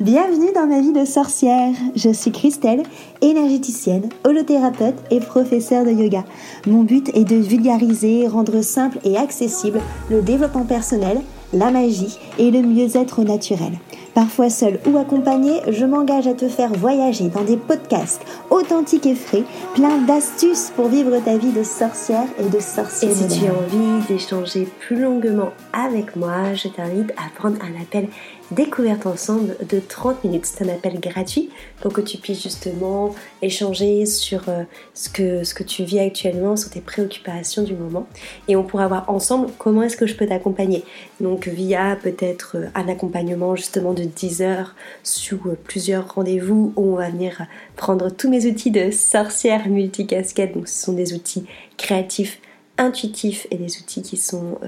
[0.00, 1.74] Bienvenue dans ma vie de sorcière.
[1.96, 2.84] Je suis Christelle,
[3.20, 6.24] énergéticienne, holothérapeute et professeure de yoga.
[6.68, 11.20] Mon but est de vulgariser, rendre simple et accessible le développement personnel,
[11.52, 13.72] la magie et le mieux-être naturel.
[14.14, 19.14] Parfois seul ou accompagné, je m'engage à te faire voyager dans des podcasts authentiques et
[19.14, 19.44] frais,
[19.74, 23.12] plein d'astuces pour vivre ta vie de sorcière et de sorcière.
[23.12, 27.80] Et si tu as envie d'échanger plus longuement avec moi, je t'invite à prendre un
[27.80, 28.08] appel
[28.50, 30.46] découverte ensemble de 30 minutes.
[30.46, 31.50] C'est un appel gratuit
[31.80, 34.64] pour que tu puisses justement échanger sur euh,
[34.94, 38.06] ce que, ce que tu vis actuellement, sur tes préoccupations du moment.
[38.48, 40.84] Et on pourra voir ensemble comment est-ce que je peux t'accompagner.
[41.20, 46.92] Donc via peut-être euh, un accompagnement justement de 10 heures sous euh, plusieurs rendez-vous où
[46.92, 47.46] on va venir
[47.76, 50.54] prendre tous mes outils de sorcière multicasquette.
[50.54, 51.44] Donc ce sont des outils
[51.76, 52.40] créatifs
[52.78, 54.58] intuitifs et des outils qui sont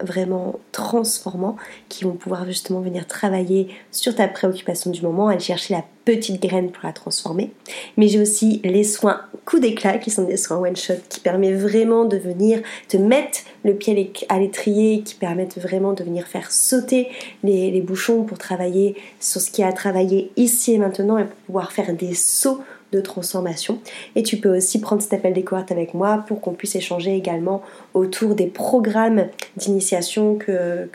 [0.00, 1.56] vraiment transformants
[1.88, 6.40] qui vont pouvoir justement venir travailler sur ta préoccupation du moment, aller chercher la petite
[6.40, 7.50] graine pour la transformer.
[7.96, 11.58] Mais j'ai aussi les soins coup d'éclat qui sont des soins one shot qui permettent
[11.58, 16.50] vraiment de venir te mettre le pied à l'étrier, qui permettent vraiment de venir faire
[16.50, 17.08] sauter
[17.42, 21.72] les, bouchons pour travailler sur ce qui a travaillé ici et maintenant et pour pouvoir
[21.72, 22.60] faire des sauts
[22.92, 23.80] de transformation.
[24.16, 27.62] Et tu peux aussi prendre cet appel découverte avec moi pour qu'on puisse échanger également
[27.94, 30.88] autour des programmes d'initiation que,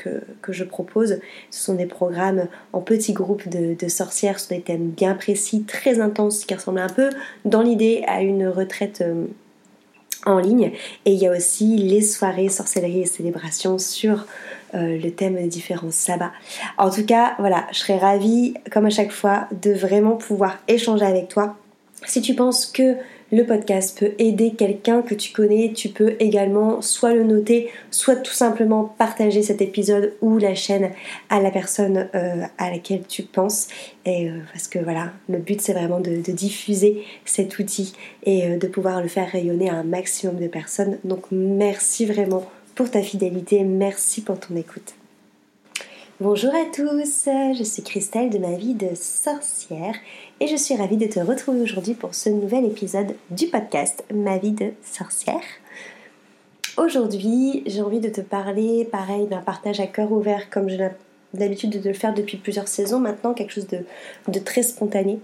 [0.49, 1.19] je propose.
[1.52, 5.99] Ce sont des programmes en petits groupes de, sorcières sur des thèmes bien précis, très
[5.99, 7.09] intenses, qui ressemblent un peu
[7.45, 9.02] dans l'idée à une retraite.
[9.02, 9.25] Euh,
[10.25, 10.71] en ligne
[11.05, 14.25] et il y a aussi les soirées sorcellerie et célébration sur
[14.73, 16.31] euh, le thème des différents sabbats.
[16.77, 21.05] En tout cas, voilà, je serais ravie, comme à chaque fois, de vraiment pouvoir échanger
[21.05, 21.58] avec toi
[22.05, 22.95] si tu penses que
[23.33, 28.17] le podcast peut aider quelqu'un que tu connais, tu peux également soit le noter, soit
[28.17, 30.91] tout simplement partager cet épisode ou la chaîne
[31.29, 33.69] à la personne euh, à laquelle tu penses.
[34.07, 37.93] Euh, parce que voilà, le but c'est vraiment de, diffuser cet outil
[38.23, 40.99] et euh, de pouvoir le faire rayonner à un maximum de personnes.
[41.03, 44.93] Donc merci vraiment pour ta fidélité, merci pour ton écoute.
[46.21, 49.95] Bonjour à tous, je suis Christelle de ma vie de sorcière
[50.39, 54.37] et je suis ravie de te retrouver aujourd'hui pour ce nouvel épisode du podcast Ma
[54.37, 55.41] vie de sorcière.
[56.77, 60.87] Aujourd'hui, j'ai envie de te parler, pareil, d'un partage à cœur ouvert comme j'ai
[61.33, 65.19] l'habitude de le faire depuis plusieurs saisons maintenant, quelque chose de, très spontané.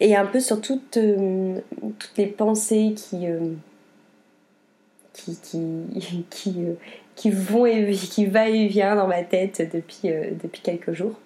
[0.00, 1.60] Et un peu sur toutes, euh,
[2.16, 3.52] les pensées qui, euh,
[5.12, 5.34] qui,
[6.58, 6.74] euh,
[7.20, 10.10] qui, vont et qui va et vient dans ma tête depuis,
[10.42, 11.18] depuis quelques jours.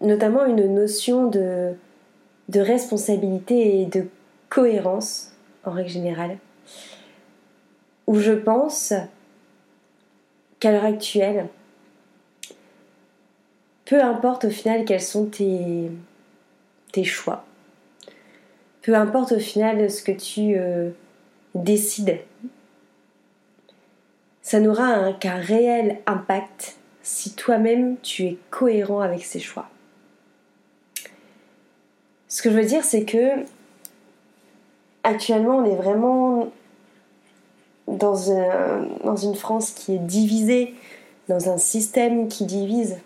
[0.00, 1.72] Notamment une notion de,
[2.50, 4.06] de responsabilité et de
[4.50, 5.32] cohérence
[5.64, 6.36] en règle générale,
[8.06, 8.92] où je pense
[10.60, 11.48] qu'à l'heure actuelle,
[13.86, 15.90] peu importe au final quels sont tes,
[16.92, 17.44] tes choix,
[18.82, 20.90] peu importe au final ce que tu euh,
[21.54, 22.18] décides,
[24.54, 29.68] ça n'aura qu'un réel impact si toi-même tu es cohérent avec ces choix.
[32.28, 33.44] Ce que je veux dire, c'est que
[35.02, 36.52] actuellement, on est vraiment
[37.88, 40.74] dans, une France qui est divisée,
[41.28, 42.98] dans un système qui divise,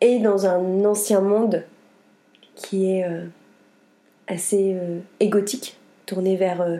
[0.00, 1.64] et dans un ancien monde
[2.56, 3.26] qui est euh,
[4.26, 6.78] assez euh, égotique, tourné vers, euh,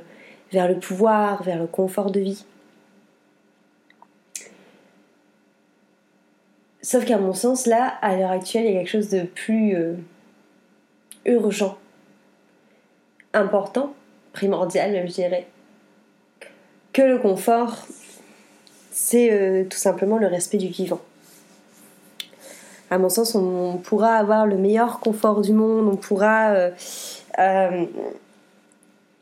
[0.53, 2.45] vers le pouvoir, vers le confort de vie.
[6.83, 9.75] Sauf qu'à mon sens, là, à l'heure actuelle, il y a quelque chose de plus
[9.77, 9.95] euh,
[11.25, 11.79] urgent,
[13.33, 13.95] important,
[14.33, 15.47] primordial même, je dirais,
[16.93, 17.87] que le confort,
[18.91, 21.01] c'est euh, tout simplement le respect du vivant.
[22.91, 27.87] À mon sens, on, pourra avoir le meilleur confort du monde, on pourra euh,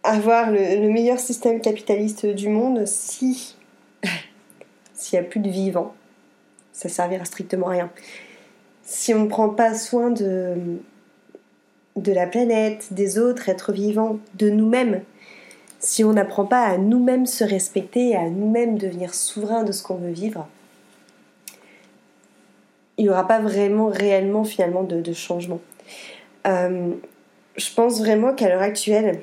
[0.02, 3.56] avoir le, le, meilleur système capitaliste du monde si
[4.94, 5.94] s'il n'y a plus de vivant
[6.80, 7.90] ça servira strictement à rien.
[8.82, 10.78] Si on ne prend pas soin de,
[11.96, 15.02] de la planète, des autres êtres vivants, de nous-mêmes,
[15.78, 19.96] si on n'apprend pas à nous-mêmes se respecter, à nous-mêmes devenir souverains de ce qu'on
[19.96, 20.48] veut vivre,
[22.96, 25.60] il n'y aura pas vraiment, réellement, finalement, de, changement.
[26.46, 26.92] Euh,
[27.56, 29.20] je pense vraiment qu'à l'heure actuelle,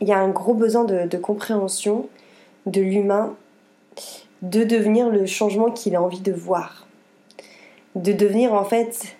[0.00, 2.08] il y a un gros besoin de compréhension
[2.66, 3.36] de l'humain
[4.42, 6.86] de devenir le changement qu'il a envie de voir.
[7.94, 9.16] De devenir en fait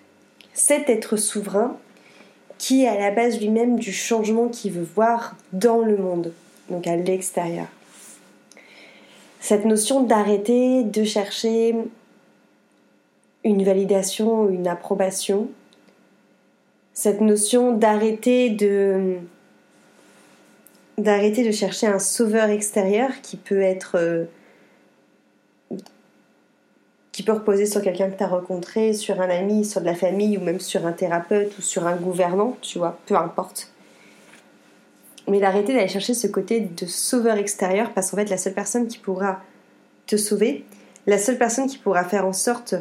[0.53, 1.77] cet être souverain
[2.57, 6.33] qui est à la base lui-même du changement qu'il veut voir dans le monde,
[6.69, 7.67] donc à l'extérieur.
[9.39, 11.75] Cette notion d'arrêter de chercher
[13.43, 15.47] une validation, une approbation.
[16.93, 19.17] Cette notion d'arrêter de
[20.97, 24.25] d'arrêter de chercher un sauveur extérieur qui peut être euh,
[27.11, 29.95] qui peut reposer sur quelqu'un que tu as rencontré, sur un ami, sur de la
[29.95, 33.71] famille ou même sur un thérapeute ou sur un gouvernant, tu vois, peu importe.
[35.27, 38.87] Mais d'arrêter d'aller chercher ce côté de sauveur extérieur parce qu'en fait la seule personne
[38.87, 39.41] qui pourra
[40.05, 40.63] te sauver,
[41.05, 42.75] la seule personne qui pourra faire en sorte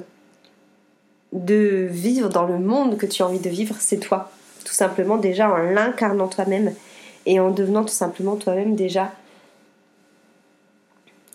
[1.33, 4.31] de vivre dans le monde que tu as envie de vivre, c'est toi.
[4.65, 6.73] Tout simplement déjà en l'incarnant toi-même
[7.27, 9.13] et en devenant tout simplement toi-même déjà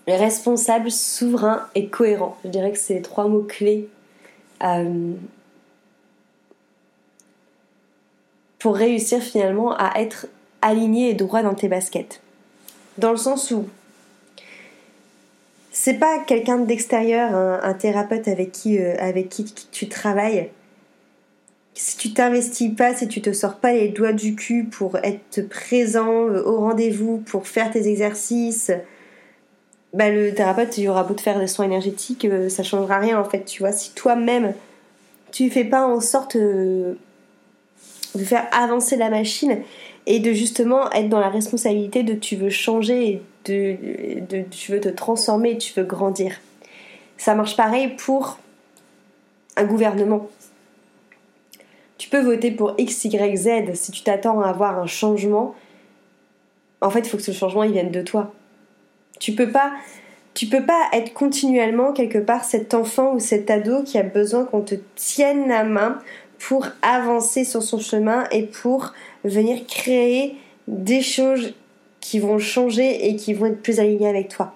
[0.07, 2.38] responsable, souverain et cohérent.
[2.43, 3.88] Je dirais que c'est les trois mots clés
[4.63, 5.13] euh,
[8.59, 10.27] pour réussir finalement à être
[10.61, 12.21] aligné et droit dans tes baskets.
[12.97, 13.65] Dans le sens où
[15.71, 20.49] c'est pas quelqu'un d'extérieur, un, thérapeute euh, avec qui tu travailles
[21.81, 25.41] si tu t'investis pas, si tu te sors pas les doigts du cul pour être
[25.49, 28.71] présent euh, au rendez-vous, pour faire tes exercices,
[29.91, 33.19] bah le thérapeute il aura beau te faire des soins énergétiques, euh, ça changera rien
[33.19, 33.71] en fait, tu vois.
[33.71, 34.53] Si toi-même
[35.31, 36.93] tu fais pas en sorte euh,
[38.13, 39.57] de faire avancer la machine
[40.05, 43.75] et de justement être dans la responsabilité de tu veux changer, de,
[44.29, 46.41] de tu veux te transformer, tu veux grandir.
[47.17, 48.37] Ça marche pareil pour
[49.55, 50.29] un gouvernement
[52.01, 55.53] tu peux voter pour X, Y, Z si tu t'attends à avoir un changement.
[56.81, 58.33] En fait, il faut que ce changement il vienne de toi.
[59.19, 59.71] Tu peux pas
[60.33, 64.45] tu peux pas être continuellement quelque part cet enfant ou cet ado qui a besoin
[64.45, 66.00] qu'on te tienne la main
[66.39, 68.94] pour avancer sur son chemin et pour
[69.24, 70.38] venir créer
[70.68, 71.53] des choses
[72.00, 74.56] qui vont changer et qui vont être plus alignées avec toi.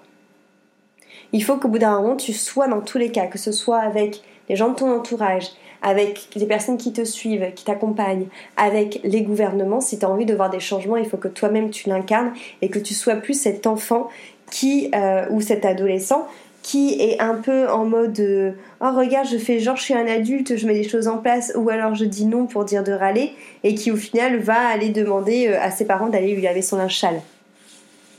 [1.30, 3.78] Il faut qu'au bout d'un moment, tu sois dans tous les cas, que ce soit
[3.78, 5.50] avec les gens de ton entourage,
[5.82, 8.26] avec les personnes qui te suivent, qui t'accompagnent,
[8.56, 9.80] avec les gouvernements.
[9.80, 12.32] Si tu as envie de voir des changements, il faut que toi-même tu l'incarnes
[12.62, 14.08] et que tu sois plus cet enfant
[14.50, 16.28] qui euh, ou cet adolescent
[16.62, 18.50] qui est un peu en mode euh,
[18.80, 21.52] oh regarde je fais genre je suis un adulte je mets des choses en place
[21.56, 23.32] ou alors je dis non pour dire de râler
[23.64, 26.76] et qui au final va aller demander euh, à ses parents d'aller lui laver son
[26.76, 27.20] linge sale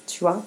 [0.07, 0.43] tu vois?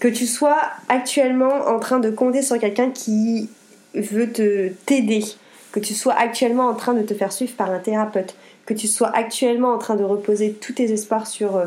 [0.00, 3.48] Que tu sois actuellement en train de compter sur quelqu'un qui
[3.94, 5.24] veut te t'aider,
[5.70, 8.34] que tu sois actuellement en train de te faire suivre par un thérapeute,
[8.66, 11.66] que tu sois actuellement en train de reposer tous tes espoirs sur euh,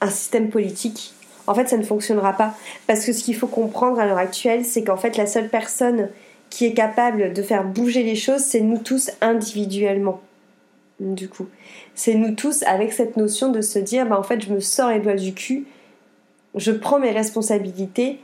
[0.00, 1.12] un système politique,
[1.46, 2.54] en fait ça ne fonctionnera pas.
[2.86, 6.08] Parce que ce qu'il faut comprendre à l'heure actuelle, c'est qu'en fait la seule personne
[6.50, 10.20] qui est capable de faire bouger les choses, c'est nous tous individuellement.
[10.98, 11.46] Du coup,
[11.94, 14.90] c'est nous tous avec cette notion de se dire, bah en fait je me sors
[14.90, 15.66] les doigts du cul,
[16.54, 18.18] je prends mes responsabilités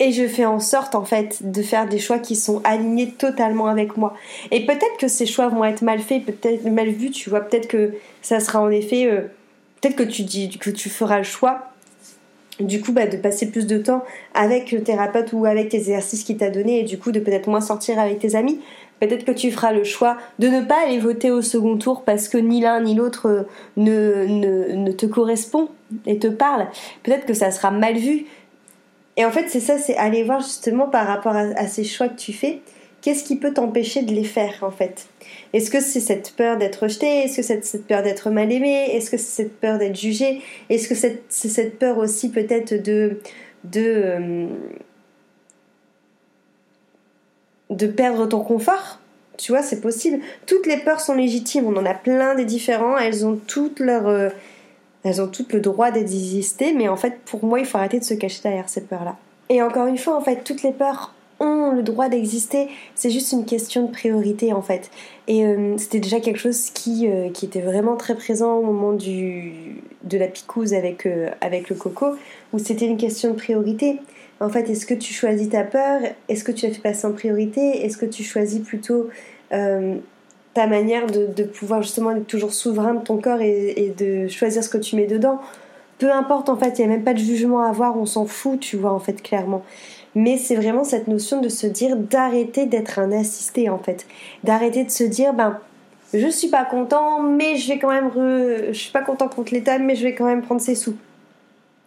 [0.00, 3.66] et je fais en sorte en fait de faire des choix qui sont alignés totalement
[3.66, 4.14] avec moi.
[4.50, 7.68] Et peut-être que ces choix vont être mal faits, peut-être mal vus, tu vois, peut-être
[7.68, 9.22] que ça sera en effet euh,
[9.80, 11.70] peut-être que tu dis que tu feras le choix
[12.60, 14.02] du coup bah, de passer plus de temps
[14.34, 17.48] avec le thérapeute ou avec tes exercices qu'il t'a donné et du coup de peut-être
[17.48, 18.60] moins sortir avec tes amis.
[19.00, 22.28] Peut-être que tu feras le choix de ne pas aller voter au second tour parce
[22.28, 23.42] que ni l'un ni l'autre euh,
[23.76, 25.68] ne, ne, ne, te correspond
[26.04, 26.66] et te parle.
[27.04, 28.26] Peut-être que ça sera mal vu.
[29.18, 32.16] Et en fait, c'est ça, c'est aller voir justement par rapport à, ces choix que
[32.16, 32.60] tu fais,
[33.02, 35.08] qu'est-ce qui peut t'empêcher de les faire en fait?
[35.52, 37.24] Est-ce que c'est cette peur d'être rejeté?
[37.24, 38.94] Est-ce que c'est cette peur d'être mal aimé?
[38.94, 40.40] Est-ce que c'est cette peur d'être jugé?
[40.70, 43.18] Est-ce que c'est cette peur aussi peut-être de
[43.64, 44.46] de euh,
[47.70, 49.00] de perdre ton confort?
[49.36, 50.20] Tu vois, c'est possible.
[50.46, 51.66] Toutes les peurs sont légitimes.
[51.66, 52.96] On en a plein des différents.
[52.98, 54.28] Elles ont toutes leur euh,
[55.08, 58.04] elles ont toutes le droit d'exister, mais en fait, pour moi, il faut arrêter de
[58.04, 59.16] se cacher derrière cette peur-là.
[59.48, 63.32] Et encore une fois, en fait, toutes les peurs ont le droit d'exister, c'est juste
[63.32, 64.90] une question de priorité en fait.
[65.28, 68.92] Et euh, c'était déjà quelque chose qui, euh, qui était vraiment très présent au moment
[68.92, 72.16] de la picouse avec, euh, avec le coco,
[72.52, 74.00] où c'était une question de priorité.
[74.40, 76.00] En fait, est-ce que tu choisis ta peur?
[76.28, 77.84] Est-ce que tu la fais passer en priorité?
[77.84, 79.08] Est-ce que tu choisis plutôt
[80.58, 84.68] ta manière de, pouvoir justement être toujours souverain de ton corps et, de choisir ce
[84.68, 85.40] que tu mets dedans.
[86.00, 88.26] Peu importe en fait, il n'y a même pas de jugement à avoir, on s'en
[88.26, 89.62] fout, tu vois en fait clairement.
[90.16, 94.04] Mais c'est vraiment cette notion de se dire d'arrêter d'être un assisté en fait,
[94.42, 95.60] d'arrêter de se dire ben
[96.12, 99.78] je suis pas content, mais je vais quand même je suis pas content contre l'État,
[99.78, 100.96] mais je vais quand même prendre ses sous.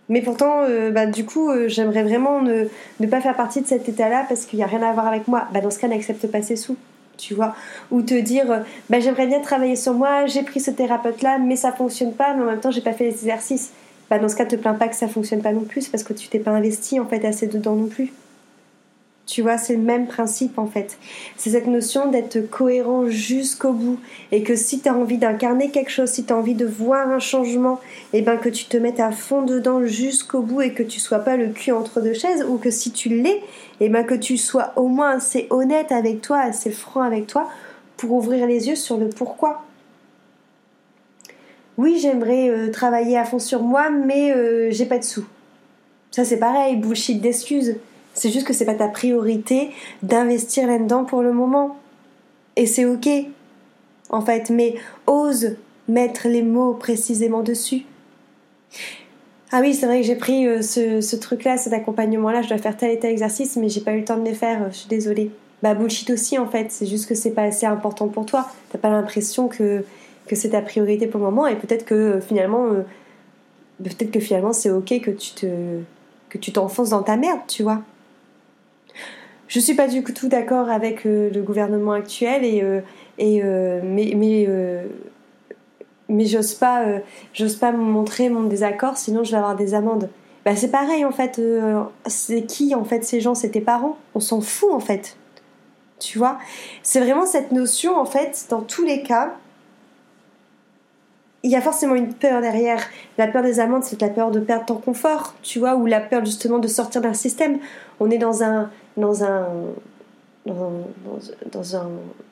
[0.07, 0.61] Mais pourtant,
[0.93, 2.65] bah, du coup, euh, j'aimerais vraiment ne,
[3.01, 5.27] ne, pas faire partie de cet état-là parce qu'il n'y a rien à voir avec
[5.27, 5.47] moi.
[5.53, 6.77] Bah, dans ce cas, n'accepte pas ses sous
[7.17, 7.55] tu vois,
[7.91, 11.55] ou te dire, bah, j'aimerais bien travailler sur moi, j'ai pris ce thérapeute là, mais
[11.55, 13.71] ça fonctionne pas, mais en même temps j'ai pas fait les exercices.
[14.09, 16.13] bah dans ce cas, te plains pas que ça fonctionne pas non plus, parce que
[16.13, 18.11] tu t'es pas investi en fait assez dedans non plus.
[19.27, 20.97] Tu vois, c'est le même principe en fait.
[21.37, 23.99] C'est cette notion d'être cohérent jusqu'au bout.
[24.31, 27.07] Et que si tu as envie d'incarner quelque chose, si tu as envie de voir
[27.07, 27.79] un changement,
[28.13, 30.99] et eh ben que tu te mettes à fond dedans jusqu'au bout et que tu
[30.99, 33.41] sois pas le cul entre deux chaises, ou que si tu l'es,
[33.79, 37.27] et eh ben que tu sois au moins assez honnête avec toi, assez franc avec
[37.27, 37.47] toi,
[37.97, 39.63] pour ouvrir les yeux sur le pourquoi.
[41.77, 45.25] Oui, j'aimerais euh, travailler à fond sur moi, mais euh, j'ai pas de sous.
[46.11, 47.77] Ça c'est pareil, bullshit d'excuses.
[48.13, 49.71] C'est juste que c'est pas ta priorité
[50.03, 51.77] d'investir là-dedans pour le moment.
[52.55, 53.07] Et c'est ok,
[54.09, 54.75] en fait, mais
[55.07, 55.55] ose
[55.87, 57.85] mettre les mots précisément dessus.
[59.51, 62.77] Ah oui, c'est vrai que j'ai pris euh, ce, truc-là, cet accompagnement-là, je dois faire
[62.77, 64.87] tel et tel exercice, mais j'ai pas eu le temps de les faire, je suis
[64.87, 65.31] désolée.
[65.61, 68.47] Bah bullshit aussi en fait, c'est juste que c'est pas assez important pour toi.
[68.71, 69.83] T'as pas l'impression que,
[70.33, 72.83] c'est ta priorité pour le moment et peut-être que euh, finalement, euh,
[73.83, 75.45] peut-être que finalement c'est ok que tu
[76.29, 77.81] que tu t'enfonces dans ta merde, tu vois.
[79.51, 82.79] Je suis pas du tout d'accord avec euh, le gouvernement actuel et, euh,
[83.19, 84.47] euh, mais mais,
[86.07, 86.85] mais j'ose pas
[87.33, 90.09] j'ose pas montrer mon désaccord sinon je vais avoir des amendes.
[90.45, 91.41] Bah c'est pareil en fait
[92.05, 93.35] c'est qui en fait ces gens?
[93.35, 93.97] C'est tes parents?
[94.15, 95.17] On s'en fout en fait
[95.99, 96.39] tu vois?
[96.81, 99.35] C'est vraiment cette notion en fait dans tous les cas
[101.43, 102.83] il y a forcément une peur derrière.
[103.17, 105.99] La peur des amendes, c'est la peur de perdre ton confort, tu vois, ou la
[105.99, 107.57] peur justement de sortir d'un système.
[107.99, 109.47] On est dans un, dans un,
[110.45, 110.71] dans,
[111.51, 111.89] dans, un,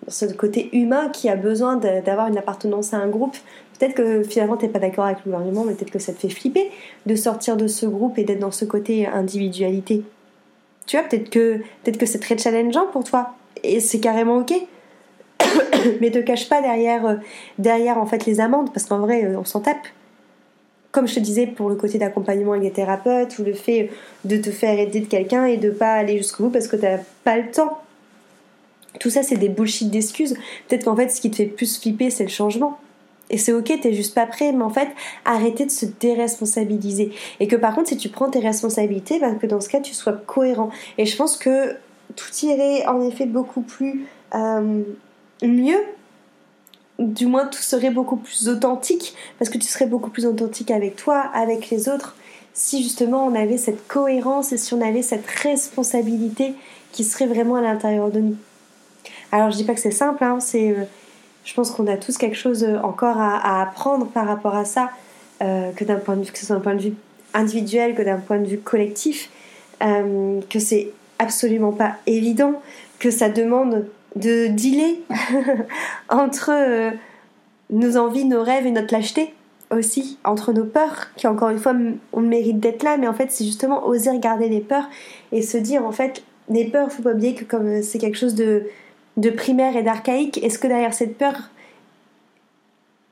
[0.08, 3.38] ce côté humain qui a besoin d'avoir une appartenance à un groupe.
[3.78, 6.20] Peut-être que finalement tu n'es pas d'accord avec le gouvernement, mais peut-être que ça te
[6.20, 6.70] fait flipper
[7.06, 10.04] de sortir de ce groupe et d'être dans ce côté individualité.
[10.86, 14.54] Tu vois, peut-être que, peut que c'est très challengeant pour toi et c'est carrément ok.
[16.02, 17.16] mais te cache pas derrière, euh,
[17.58, 19.78] derrière en fait les amendes parce qu'en vrai euh, on s'en tape
[21.00, 23.90] comme je te disais pour le côté d'accompagnement avec des thérapeutes ou le fait
[24.26, 26.98] de te faire aider de quelqu'un et de pas aller jusqu'au bout parce que t'as
[27.24, 27.80] pas le temps.
[29.00, 30.34] Tout ça, c'est des bullshit d'excuses.
[30.68, 32.80] Peut-être qu'en fait, ce qui te fait plus flipper, c'est le changement.
[33.30, 34.90] Et c'est ok, t'es juste pas prêt, mais en fait,
[35.24, 37.14] arrêtez de se déresponsabiliser.
[37.40, 39.94] Et que par contre, si tu prends tes responsabilités, ben, que dans ce cas, tu
[39.94, 40.70] sois cohérent.
[40.98, 41.78] Et je pense que
[42.18, 44.82] tout irait en effet beaucoup plus euh,
[45.44, 45.80] mieux
[47.00, 50.96] du moins tout serait beaucoup plus authentique, parce que tu serais beaucoup plus authentique avec
[50.96, 52.16] toi, avec les autres,
[52.54, 56.54] si justement on avait cette cohérence et si on avait cette responsabilité
[56.92, 58.36] qui serait vraiment à l'intérieur de nous.
[59.32, 60.84] Alors je dis pas que c'est simple, hein, c'est, euh,
[61.46, 64.90] je pense qu'on a tous quelque chose euh, encore à, apprendre par rapport à ça,
[65.42, 66.94] euh, que d'un point de vue, que ce soit d'un point de vue
[67.34, 69.30] individuel, que d'un point de vue collectif,
[69.80, 70.90] que c'est
[71.20, 72.62] absolument pas évident,
[72.98, 75.00] que ça demande de dealer
[76.10, 76.92] entre euh,
[77.70, 79.34] nos envies, nos rêves et notre lâcheté
[79.72, 81.76] aussi, entre nos peurs, qui encore une fois,
[82.14, 84.90] on mérite d'être là, mais en fait, c'est justement oser regarder les peurs
[85.32, 88.18] et se dire, en fait, les peurs, faut pas oublier que comme euh, c'est quelque
[88.18, 88.64] chose de,
[89.18, 91.36] de primaire et d'archaïque, est-ce que derrière cette peur,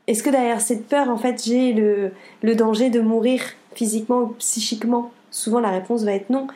[0.07, 2.11] est-ce que derrière cette peur, en fait, j'ai le,
[2.41, 3.41] le danger de mourir
[3.75, 5.11] physiquement ou psychiquement?
[5.29, 6.47] Souvent, la réponse va être non.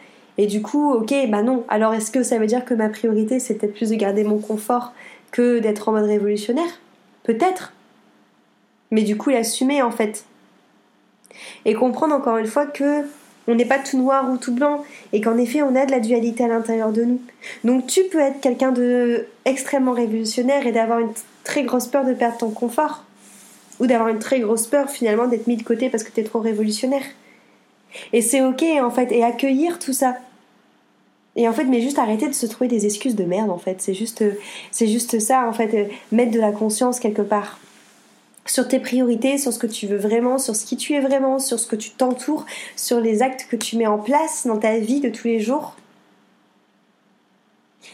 [0.41, 1.65] Et du coup, ok, bah non.
[1.69, 4.39] Alors est-ce que ça veut dire que ma priorité, c'est peut-être plus de garder mon
[4.39, 4.91] confort
[5.29, 6.79] que d'être en mode révolutionnaire?
[7.21, 7.73] Peut-être.
[8.89, 10.25] Mais du coup, l'assumer en fait.
[11.65, 13.05] Et comprendre encore une fois que
[13.47, 14.83] on n'est pas tout noir ou tout blanc
[15.13, 17.21] et qu'en effet on a de la dualité à l'intérieur de nous.
[17.63, 21.11] Donc tu peux être quelqu'un de extrêmement révolutionnaire et d'avoir une
[21.43, 23.03] très grosse peur de perdre ton confort
[23.79, 26.23] ou d'avoir une très grosse peur finalement d'être mis de côté parce que tu es
[26.23, 27.03] trop révolutionnaire.
[28.11, 30.15] Et c'est ok en fait, et accueillir tout ça.
[31.35, 33.81] Et en fait, mais juste arrêter de se trouver des excuses de merde en fait.
[33.81, 34.23] C'est juste,
[34.71, 37.59] c'est juste ça en fait, mettre de la conscience quelque part
[38.45, 41.39] sur tes priorités, sur ce que tu veux vraiment, sur ce qui tu es vraiment,
[41.39, 42.45] sur ce que tu t'entoures,
[42.75, 45.75] sur les actes que tu mets en place dans ta vie de tous les jours.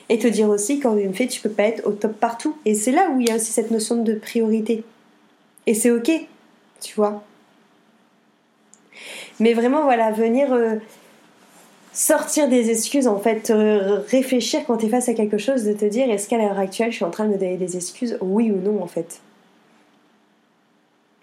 [0.10, 2.58] Et te dire aussi qu'en fait, tu peux pas être au top partout.
[2.66, 4.84] Et c'est là où il y a aussi cette notion de priorité.
[5.66, 6.10] Et c'est ok,
[6.82, 7.24] tu vois.
[9.40, 10.76] Mais vraiment, voilà, venir euh,
[11.98, 15.84] sortir des excuses, en fait, réfléchir quand tu es face à quelque chose, de te
[15.84, 18.52] dire est-ce qu'à l'heure actuelle, je suis en train de me donner des excuses, oui
[18.52, 19.20] ou non, en fait?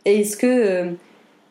[0.04, 0.90] Et est-ce que euh,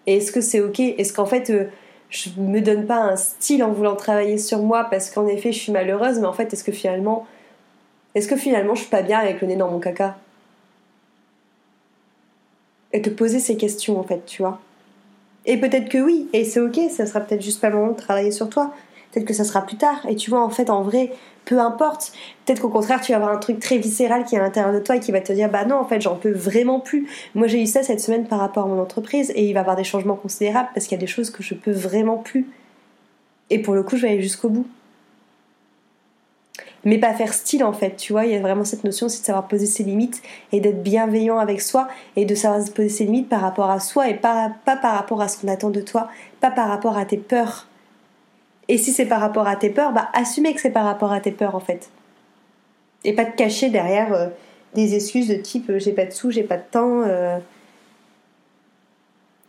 [0.06, 0.78] que c'est ok?
[0.82, 1.66] Est-ce qu'en fait, euh,
[2.10, 5.60] je me donne pas un style en voulant travailler sur moi parce qu'en effet, je
[5.60, 7.26] suis malheureuse, mais en fait, est-ce que finalement,
[8.16, 10.18] est-ce que finalement, je suis pas bien avec le nez dans mon caca?
[12.92, 14.60] Et te poser ces questions, en fait, tu vois?
[15.46, 17.98] Et peut-être que oui, et c'est ok, ça sera peut-être juste pas le moment de
[17.98, 18.74] travailler sur toi.
[19.14, 20.06] Peut-être que ça sera plus tard.
[20.10, 21.12] Et tu vois, en fait, en vrai,
[21.46, 22.14] peu importe.
[22.46, 24.80] Peut-être qu'au contraire, tu vas avoir un truc très viscéral qui est à l'intérieur de
[24.80, 27.08] toi et qui va te dire bah non, en fait, j'en peux vraiment plus.
[27.36, 29.62] Moi, j'ai eu ça cette semaine par rapport à mon entreprise et il va y
[29.62, 32.48] avoir des changements considérables parce qu'il y a des choses que je peux vraiment plus.
[33.50, 34.68] Et pour le coup, je vais aller jusqu'au bout.
[36.86, 39.22] Mais pas faire style en fait, tu vois, il y a vraiment cette notion aussi
[39.22, 43.06] de savoir poser ses limites et d'être bienveillant avec soi et de savoir poser ses
[43.06, 45.80] limites par rapport à soi et pas, pas par rapport à ce qu'on attend de
[45.80, 46.10] toi,
[46.42, 47.68] pas par rapport à tes peurs
[48.68, 51.20] et si c'est par rapport à tes peurs, bah assumer que c'est par rapport à
[51.20, 51.90] tes peurs en fait.
[53.04, 54.28] Et pas te cacher derrière euh,
[54.74, 57.02] des excuses de type euh, j'ai pas de sous, j'ai pas de temps.
[57.02, 57.38] Euh.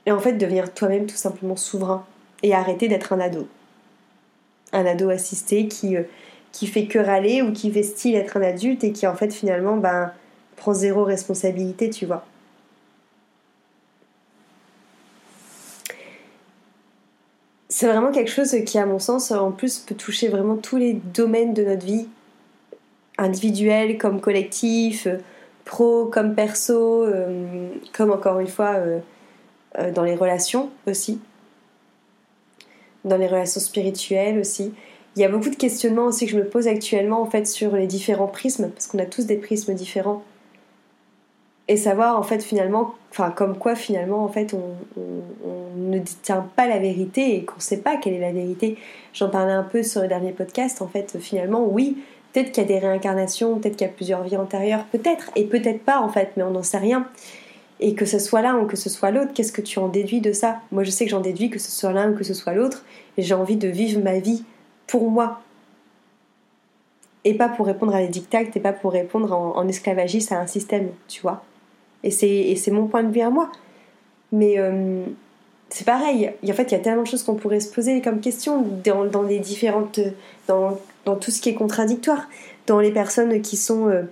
[0.06, 2.04] Et en fait devenir toi-même tout simplement souverain
[2.42, 3.48] et arrêter d'être un ado.
[4.72, 5.96] Un ado assisté qui,
[6.66, 9.76] fait que râler ou qui fait style être un adulte et qui en fait finalement
[9.76, 10.12] ben,
[10.56, 12.26] prend zéro responsabilité, tu vois.
[17.76, 20.92] C'est vraiment quelque chose qui, à mon sens, en plus peut toucher vraiment tous les
[20.92, 22.06] domaines de notre vie,
[23.18, 25.16] individuel comme collectif, euh,
[25.64, 29.00] pro comme perso, euh, comme encore une fois euh,
[29.90, 31.18] dans les relations aussi,
[33.04, 34.72] dans les relations spirituelles aussi.
[35.16, 37.74] Il y a beaucoup de questionnements aussi que je me pose actuellement en fait sur
[37.74, 40.22] les différents prismes, parce qu'on a tous des prismes différents
[41.68, 44.60] et savoir en fait finalement, enfin comme quoi finalement en fait on,
[45.76, 48.76] ne détient pas la vérité et qu'on ne sait pas quelle est la vérité.
[49.12, 51.98] J'en parlais un peu sur le dernier podcast, en fait finalement oui,
[52.32, 55.44] peut-être qu'il y a des réincarnations, peut-être qu'il y a plusieurs vies antérieures, peut-être, et
[55.44, 57.08] peut-être pas en fait, mais on n'en sait rien.
[57.80, 60.20] Et que ce soit l'un ou que ce soit l'autre, qu'est-ce que tu en déduis
[60.20, 60.60] de ça?
[60.72, 62.84] Moi je sais que j'en déduis que ce soit l'un ou que ce soit l'autre,
[63.16, 64.44] et j'ai envie de vivre ma vie
[64.86, 65.40] pour moi,
[67.24, 70.40] et pas pour répondre à des dictates et pas pour répondre en, en esclavagiste à
[70.40, 71.42] un système, tu vois.
[72.04, 73.50] Et c'est mon point de vue à moi.
[74.30, 75.04] Mais euh,
[75.70, 76.30] c'est pareil.
[76.46, 79.22] En fait, il y a tellement de choses qu'on pourrait se poser comme question dans,
[79.22, 79.98] les différentes.
[80.46, 82.28] Dans, tout ce qui est contradictoire.
[82.66, 84.02] Dans les personnes qui sont euh,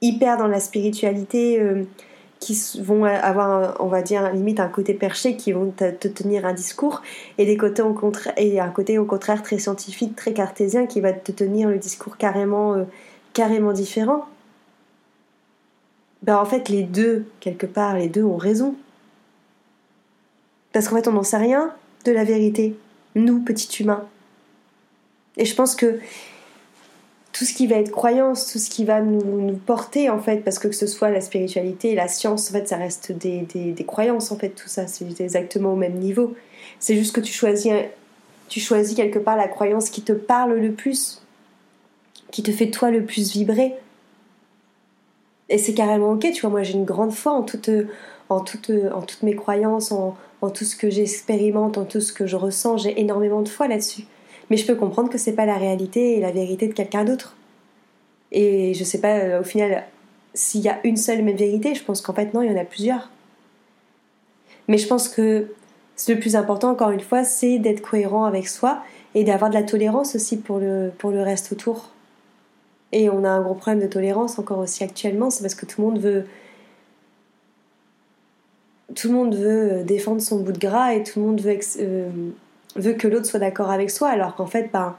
[0.00, 1.60] hyper dans la spiritualité.
[1.60, 1.84] Euh,
[2.40, 6.52] qui vont avoir, on va dire, limite un côté perché, qui vont te, tenir un
[6.52, 7.02] discours,
[7.36, 11.12] et, des côtés au et un côté au contraire très scientifique, très cartésien, qui va
[11.12, 12.76] te tenir le discours carrément,
[13.32, 14.28] carrément différent
[16.22, 18.74] ben en fait les deux, quelque part, les deux ont raison.
[20.72, 21.72] Parce qu'en fait on n'en sait rien
[22.04, 22.76] de la vérité,
[23.14, 24.06] nous, petits humains.
[25.36, 25.98] Et je pense que
[27.32, 30.58] tout ce qui va être croyance, tout ce qui va nous, porter en fait, parce
[30.58, 34.32] que que ce soit la spiritualité, la science, en fait ça reste des, des croyances
[34.32, 36.34] en fait, tout ça, c'est exactement au même niveau.
[36.80, 37.72] C'est juste que tu choisis,
[38.48, 41.22] tu choisis quelque part la croyance qui te parle le plus,
[42.30, 43.74] qui te fait toi le plus vibrer
[45.48, 47.70] et c'est carrément ok, tu vois, moi j'ai une grande foi en, toute,
[48.28, 52.12] en, toute, en toutes mes croyances, en, en tout ce que j'expérimente, en tout ce
[52.12, 54.04] que je ressens, j'ai énormément de foi là-dessus.
[54.50, 57.36] Mais je peux comprendre que c'est pas la réalité et la vérité de quelqu'un d'autre.
[58.32, 59.84] Et je sais pas, euh, au final,
[60.34, 62.60] s'il y a une seule même vérité, je pense qu'en fait non, il y en
[62.60, 63.10] a plusieurs.
[64.68, 65.48] Mais je pense que
[66.08, 68.82] le plus important, encore une fois, c'est d'être cohérent avec soi
[69.14, 71.90] et d'avoir de la tolérance aussi pour le, pour le reste autour.
[72.92, 75.82] Et on a un gros problème de tolérance encore aussi actuellement, c'est parce que tout
[75.82, 76.24] le monde veut
[78.94, 82.08] tout le monde veut défendre son bout de gras et tout le monde veut, euh,
[82.76, 84.96] veut que l'autre soit d'accord avec soi, alors qu'en fait, ben,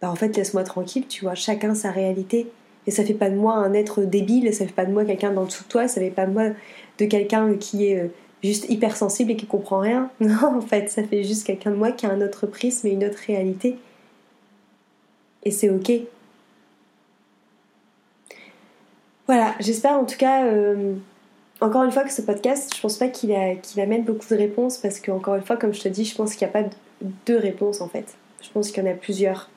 [0.00, 2.50] ben en fait, laisse-moi tranquille, tu vois, chacun sa réalité.
[2.86, 5.32] Et ça fait pas de moi un être débile, ça fait pas de moi quelqu'un
[5.32, 6.44] dans dessous de toi, ça fait pas de moi
[6.98, 8.08] de quelqu'un qui est euh,
[8.42, 10.10] juste hypersensible et qui comprend rien.
[10.20, 12.90] Non, en fait, ça fait juste quelqu'un de moi qui a un autre prisme et
[12.90, 13.76] une autre réalité.
[15.44, 15.92] Et c'est ok.
[19.30, 20.94] Voilà, j'espère en tout cas, euh,
[21.60, 24.98] encore une fois, que ce podcast, je pense pas qu'il amène beaucoup de réponses parce
[24.98, 26.68] que, encore une fois, comme je te dis, je pense qu'il n'y a pas
[27.26, 28.16] deux réponses en fait.
[28.42, 29.48] Je pense qu'il y en a plusieurs.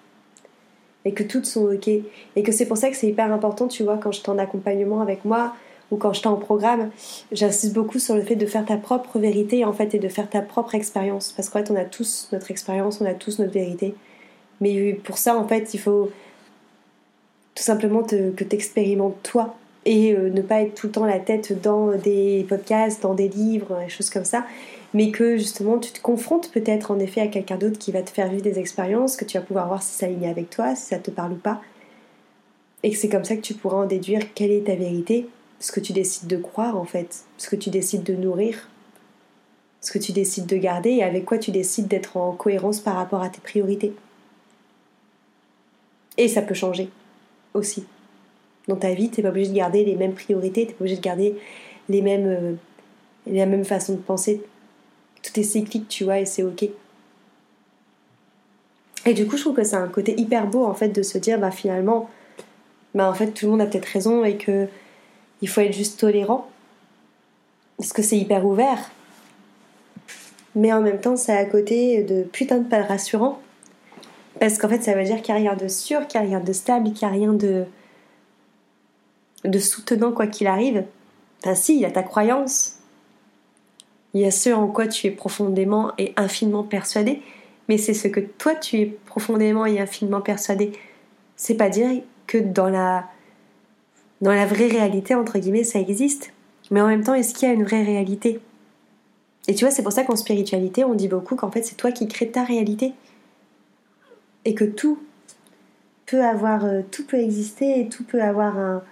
[1.06, 1.88] Et que toutes sont ok.
[1.88, 5.02] Et que c'est pour ça que c'est hyper important, tu vois, quand je t'en accompagnement
[5.02, 5.56] avec moi
[5.90, 6.92] ou quand je t'en programme,
[7.32, 10.30] j'insiste beaucoup sur le fait de faire ta propre vérité en fait et de faire
[10.30, 11.32] ta propre expérience.
[11.36, 13.96] Parce qu'en fait, on a tous notre expérience, on a tous notre vérité.
[14.62, 16.12] Mais pour ça, en fait, il faut
[17.56, 21.20] tout simplement que tu expérimentes toi et euh, ne pas être tout le temps la
[21.20, 24.46] tête dans des podcasts, dans des livres, des choses comme ça,
[24.94, 28.10] mais que justement tu te confrontes peut-être en effet à quelqu'un d'autre qui va te
[28.10, 30.86] faire vivre des expériences, que tu vas pouvoir voir si ça aligne avec toi, si
[30.86, 31.62] ça te parle ou pas,
[32.84, 35.28] et que c'est comme ça que tu pourras en déduire quelle est ta vérité,
[35.60, 38.70] ce que tu décides de croire en fait, ce que tu décides de nourrir,
[39.82, 42.96] ce que tu décides de garder et avec quoi tu décides d'être en cohérence par
[42.96, 43.94] rapport à tes priorités.
[46.18, 46.90] Et ça peut changer
[47.54, 47.86] aussi
[48.68, 49.10] dans ta vie.
[49.10, 51.36] Tu n'es pas obligé de garder les mêmes priorités, tu n'es pas obligé de garder
[51.90, 52.54] les mêmes, euh,
[53.28, 54.42] la même façon de penser.
[55.22, 56.66] Tout est cyclique, tu vois, et c'est ok.
[59.06, 61.18] Et du coup, je trouve que c'est un côté hyper beau en fait de se
[61.18, 62.10] dire bah finalement,
[62.96, 64.68] bah en fait tout le monde a peut-être raison et que
[65.42, 66.48] il faut être juste tolérant
[67.78, 68.92] parce que c'est hyper ouvert.
[70.56, 73.40] Mais en même temps, c'est à côté de putain de pas rassurant
[74.40, 76.30] parce qu'en fait, ça veut dire qu'il n'y a rien de sûr, qu'il n'y a
[76.30, 77.66] rien de stable, qu'il n'y a rien de
[79.44, 80.84] de soutenant quoi qu'il arrive.
[81.42, 82.78] Enfin si, il y a ta croyance.
[84.14, 87.22] Il y a ce en quoi tu es profondément et infiniment persuadé,
[87.68, 90.72] mais c'est ce que toi tu es profondément et infiniment persuadé.
[91.36, 91.90] C'est pas dire
[92.28, 93.06] que dans la
[94.22, 96.32] dans la vraie réalité entre guillemets ça existe,
[96.70, 98.40] mais en même temps est-ce qu'il y a une vraie réalité?
[99.48, 101.92] Et tu vois, c'est pour ça qu'en spiritualité, on dit beaucoup qu'en fait c'est toi
[101.92, 102.94] qui crées ta réalité
[104.46, 105.00] et que tout
[106.06, 108.84] peut avoir euh, tout peut exister et tout peut avoir un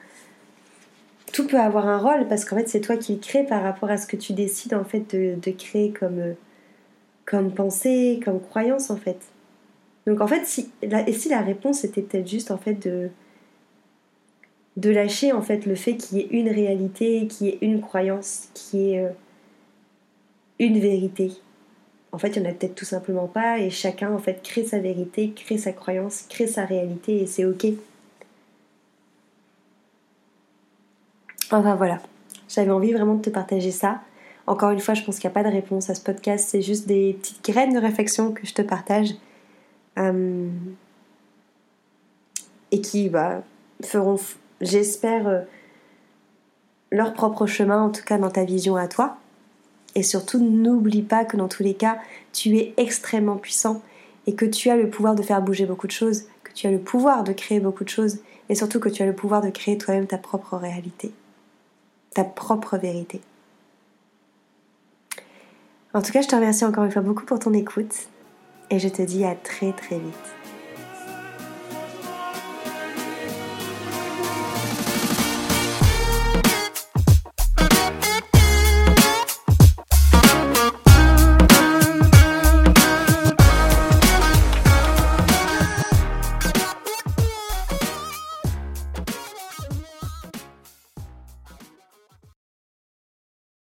[1.32, 3.90] tout peut avoir un rôle parce qu'en fait c'est toi qui le crée par rapport
[3.90, 6.34] à ce que tu décides en fait de, créer comme euh,
[7.26, 9.18] comme pensée, comme croyance en fait.
[10.08, 13.10] Donc en fait, si la, et si la réponse était peut-être juste en fait de
[14.78, 17.82] de lâcher en fait le fait qu'il y ait une réalité, qu'il y ait une
[17.82, 19.10] croyance, qu'il y ait euh,
[20.60, 21.32] une vérité.
[22.14, 24.66] En fait, il n'y en a peut-être tout simplement pas et chacun en fait crée
[24.66, 27.68] sa vérité, crée sa croyance, crée sa réalité et c'est ok.
[31.52, 32.00] Enfin voilà,
[32.48, 34.02] j'avais envie vraiment de te partager ça.
[34.48, 36.62] Encore une fois, je pense qu'il n'y a pas de réponse à ce podcast, c'est
[36.62, 39.10] juste des petites graines de réflexion que je te partage
[40.00, 40.50] euh,
[42.72, 43.44] et qui bah,
[43.84, 44.18] feront,
[44.62, 45.42] j'espère, euh,
[46.90, 49.18] leur propre chemin, en tout cas dans ta vision à toi.
[49.96, 51.98] Et surtout, n'oublie pas que dans tous les cas,
[52.32, 53.82] tu es extrêmement puissant
[54.26, 56.72] et que tu as le pouvoir de faire bouger beaucoup de choses, que tu as
[56.72, 59.50] le pouvoir de créer beaucoup de choses et surtout que tu as le pouvoir de
[59.50, 61.12] créer toi-même ta propre réalité,
[62.14, 63.22] ta propre vérité.
[65.94, 67.94] En tout cas, je te remercie encore une fois beaucoup pour ton écoute
[68.70, 70.41] et je te dis à très très vite.